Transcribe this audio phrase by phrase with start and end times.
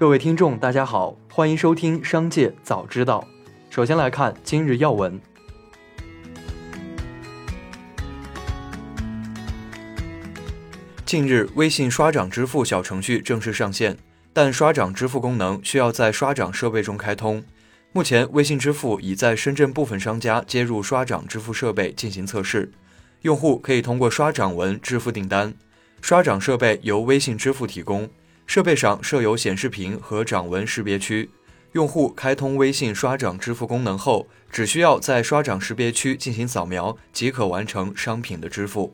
[0.00, 3.22] 各位听众，大家好，欢迎收听《商界早知道》。
[3.68, 5.20] 首先来看今日要闻。
[11.04, 13.98] 近日，微信刷掌支付小程序正式上线，
[14.32, 17.44] 但刷掌支付功能需要在刷掌设备中开通。
[17.92, 22.72] 目前，微信支付已在深圳部分商家接入刷掌支付设备进行测试，
[23.20, 25.52] 用户可以通过刷掌纹支付订单。
[26.00, 28.08] 刷掌设备由微信支付提供。
[28.50, 31.30] 设备上设有显示屏和掌纹识别区，
[31.70, 38.92] 用户开通微信刷掌支付功能后，只需要在刷掌识别区进行扫描，即可完成商品的支付。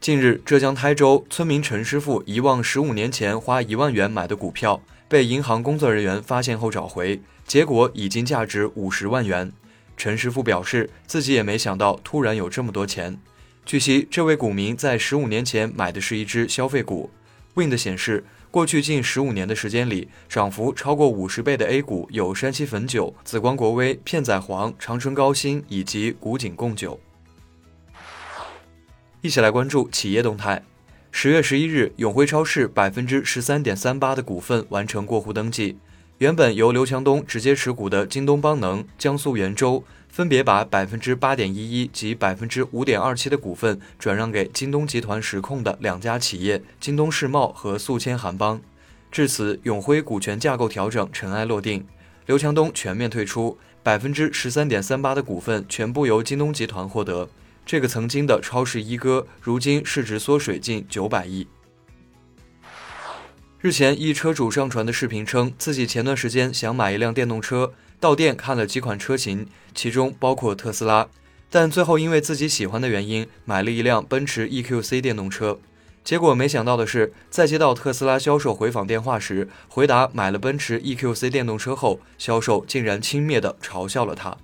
[0.00, 9.50] 近日，浙江台州村民陈师傅遗忘十五年前花一万元买的股票，被银行工作人员发现后找回，结果已经价值五十万元。
[9.96, 13.18] 陈师傅表示，自己也没想到突然有这么多钱。
[13.64, 17.08] 据悉，这位股民在十五年前买的是一只消费股。
[17.60, 26.98] Wind 显示，过去近十五年的时间里，涨幅超过五十倍的 A 股有山西汾酒、紫光国威、片仔癀、长春高新以及古井贡酒。
[29.20, 30.62] 一起来关注企业动态。
[31.10, 35.76] 十月十一日，永辉超市百分之十三点三八的股份完成过户登记。
[36.16, 39.84] 原本由刘强东直接持股的京东邦能、江苏源州。
[40.10, 48.60] 分别把百分之八点一一及百分之五点二七的股份转让给京东集团实控的两家企业京东世贸和宿迁韩邦。
[49.12, 51.86] 至此，永辉股权架构调整尘埃落定，
[52.26, 57.28] 刘强东全面退出，百分之十三点三八的股份全部由京东集团获得。
[57.64, 61.46] 这个曾经的超市一哥，如今市值缩水近九百亿。
[63.60, 67.72] 日前，一车主上传的视频称，自己前段时间想买一辆电动车。
[68.00, 71.06] 到店看了几款车型，其中包括特斯拉，
[71.50, 75.58] 但最后因为自己喜欢的原因，买了一辆奔驰 EQC 电动车。
[76.02, 84.38] 结果没想到的是，在接到特斯拉销售回访电话时，回答买了奔驰 EQC 电动车后，销售竟然轻蔑地嘲笑了他。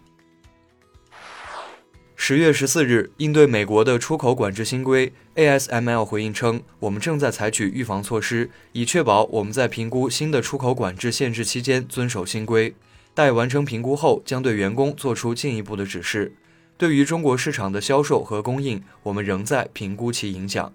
[2.14, 12.75] 十月十四日，应对美国的出口管制新规，ASML 回应称，我们正在采取预防措施，以确保我们在评估新的出口管制限制期间遵守新规。
[13.16, 16.34] 待完成评估后，将对员工做出进一步的指示。
[16.77, 20.71] 对于中国市场的销售和供应，我们仍在评估其影响。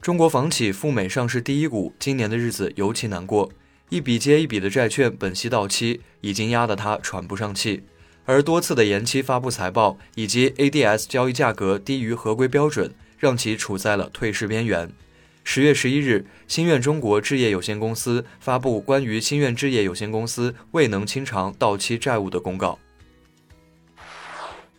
[0.00, 3.50] 中国房企赴美上市第一股，今年的日子尤其难过，
[3.88, 7.82] 一笔接一笔的债券本息到期，已经压得他喘不上气。
[8.24, 14.88] 而多次的延期发布财报，以及 ADS 交易价格低于合规标准，让其处在了退市边缘。
[15.44, 22.78] 十月十一日，新愿中国置业有限公司发布关于新愿置业有限公司未能清偿到期债务的公告。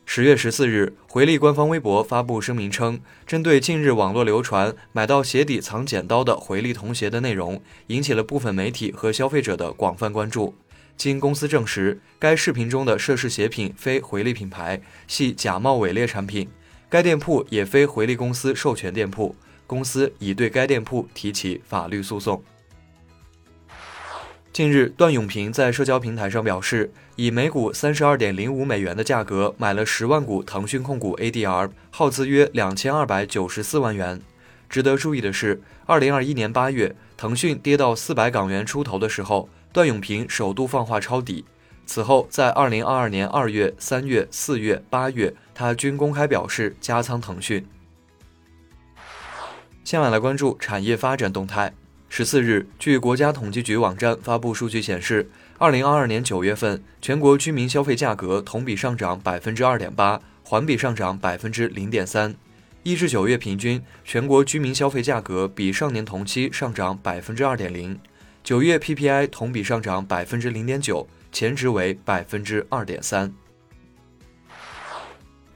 [0.06, 10.56] 十月十四日，回力官方微博发布声明称，针对近日网络流传买到鞋底藏剪刀的回力童鞋的内容，引起了部分媒体和消费者的广泛关注。
[10.96, 16.48] 经公司证实，该视频中的涉事鞋品非回力品牌，系假冒伪劣产品，
[16.90, 19.36] 该店铺也非回力公司授权店铺。
[19.74, 22.44] 公司已对该店铺提起法律诉讼。
[24.52, 34.22] 近日，段永平在社交平台上表示，以每股三十二点零五美元的价格买了十万股腾讯控股 ADR，耗资约两千二百九十四万元。
[34.70, 41.46] 值得注意的是，二零二一年八月，腾讯跌到四百港元出头的时候，段永平首度放话抄底。
[41.88, 47.66] 此后，在二零二二年二月、三月、四月、八月，他均公开表示加仓腾讯。
[49.84, 51.74] 下面来关注产业发展动态。
[52.08, 62.34] 十四日，据国家统计局网站发布数据显示，二零二二年九月份，全国居民消费价格同比上涨百分之二点八，环比上涨百分之零点三。
[62.84, 68.00] 一至九月平均，全国居民消费价格比上年同期上涨百分之二点零。
[68.42, 73.34] 九月 PPI 同比上涨百分之零点九，前值为百分之二点三。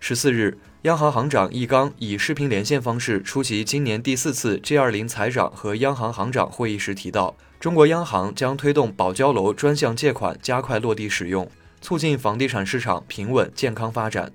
[0.01, 0.57] 十四日。
[0.87, 11.51] 央行行长易纲以视频连线方式出席今年第四次 G20 财长和央行行长会议时提到，中国央行将推动保交楼专项借款加快落地使用，
[11.81, 14.31] 促进房地产市场平稳健康发展。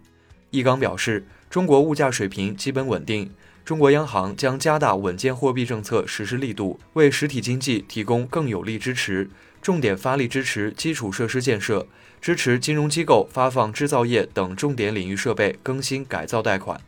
[0.50, 3.32] 易纲表示，中国物价水平基本稳定，
[3.64, 9.30] 中国央行将加大稳健货币政策实施力度，为实体经济提供更有力支持。
[9.62, 11.86] 重点发力支持基础设施建设，
[12.20, 16.80] 支持金融机构发放制造业等重点领域设备更新改造贷款。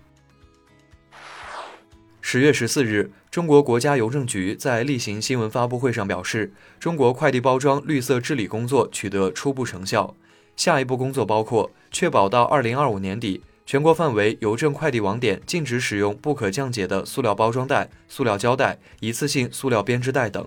[2.21, 10.17] 十月十四日，中国国家邮政局在例行新闻发布会上表示，中国快递包装绿色治理工作取得初步成效，
[10.57, 20.47] 下一步工作包括确保到二零二五年底，全国范围邮政快递网点禁止使用不可降解的塑料包装袋、塑料胶带、一次性塑料编织袋等。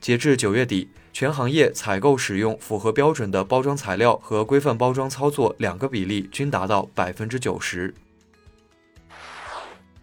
[0.00, 7.94] 截至九月底，全行业采购使用符合标准的包装材料和规范包装操作两个比例均达到百分之九十。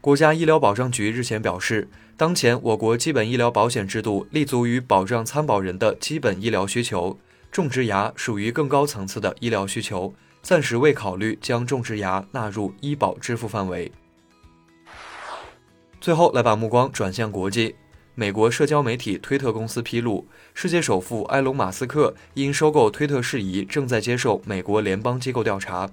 [0.02, 1.88] 国家医疗保障局日前表示，
[2.18, 7.18] 当前我国基本医疗保险制度立足于保障参保人的基本医疗需求，
[7.52, 10.14] 种植牙属于更高层次的医疗需求。
[10.46, 13.92] 暂时未考虑将种植牙纳入医保支付范围。
[16.00, 17.74] 最后，来把目光转向国际。
[18.14, 25.90] 美国社交媒体推特公司披露，世界首富埃隆·马斯克因收购推特事宜正在接受美国联邦机构调查。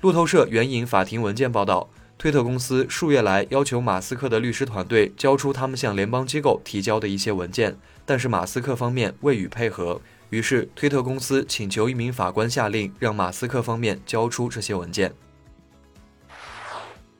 [0.00, 10.00] 路透社援引法庭文件报道，推特公司数月来要求马斯克的律师团队交出他们向联邦机构提交的一些文件，但是马斯克方面未予配合。
[10.30, 15.12] 于是，推特公司请求一名法官下令，让马斯克方面交出这些文件。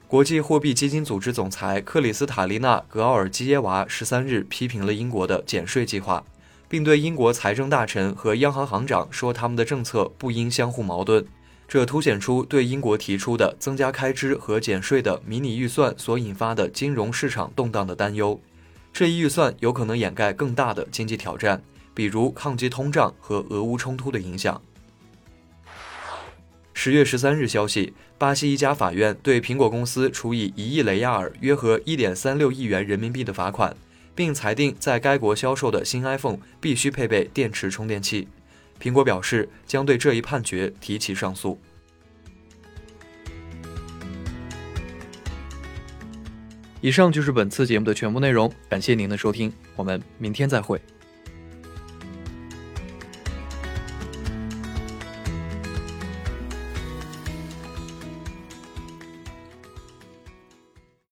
[0.07, 6.25] 国际货币基金组织总裁克里斯塔丽娜·格奥尔基耶娃十三日批评了英国的减税计划，
[6.69, 11.27] 并对英国财政大臣和央行行长说，他们的政策不应相互矛盾。
[11.67, 18.41] 这凸显出对英国提出的增加开支和减税的迷你预算所引发的金融市场动荡的担忧。
[18.91, 21.63] 这一预算有可能掩盖更大的经济挑战。
[21.99, 24.63] 比如抗击通胀和俄乌冲突的影响。
[26.73, 33.77] 十月十三日消息，巴西一家法院对苹果公司处以一亿雷亚尔（约合一点三六亿元人民币）的罚款，
[34.15, 38.29] 并裁定在该国销售的新 iPhone 必须配备电池充电器。
[38.81, 41.59] 苹果表示将对这一判决提起上诉。
[46.81, 50.81] 以上就是本次节目的全部内容，感谢您的收听，我们明天再会。